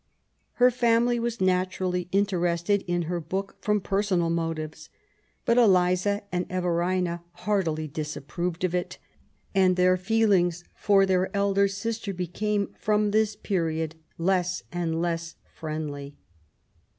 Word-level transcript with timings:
Her 0.53 0.71
family 0.71 1.19
were 1.19 1.29
naturally 1.39 2.07
interested 2.11 2.81
in 2.87 3.03
her 3.03 3.19
book 3.19 3.57
from 3.59 3.79
personal 3.81 4.31
motives; 4.31 4.89
but 5.45 5.59
Eliza 5.59 6.23
and 6.31 6.49
Everina 6.49 7.21
heartily 7.45 7.87
dis 7.87 8.17
approved 8.17 8.63
of 8.63 8.73
it, 8.73 8.97
and 9.53 9.75
their 9.75 9.97
feelings 9.97 10.63
for 10.73 11.05
their 11.05 11.29
eldest 11.37 11.77
sister 11.77 12.15
became, 12.15 12.73
from 12.79 13.11
this 13.11 13.35
period, 13.35 13.93
less 14.17 14.63
and 14.71 14.99
less 15.03 15.35
friendly. 15.53 16.15